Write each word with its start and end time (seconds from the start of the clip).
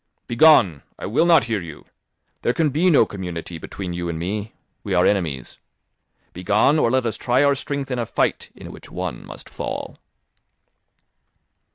"Begone! 0.25 0.81
I 0.97 1.05
will 1.05 1.27
not 1.27 1.43
hear 1.43 1.61
you. 1.61 1.85
There 2.41 2.53
can 2.55 2.69
be 2.71 2.89
no 2.89 3.05
community 3.05 3.59
between 3.59 3.93
you 3.93 4.09
and 4.09 4.17
me; 4.17 4.55
we 4.83 4.95
are 4.95 5.05
enemies. 5.05 5.59
Begone, 6.33 6.79
or 6.79 6.89
let 6.89 7.05
us 7.05 7.17
try 7.17 7.43
our 7.43 7.53
strength 7.53 7.91
in 7.91 7.99
a 7.99 8.07
fight, 8.07 8.49
in 8.55 8.71
which 8.71 8.89
one 8.89 9.23
must 9.23 9.47
fall." 9.47 9.99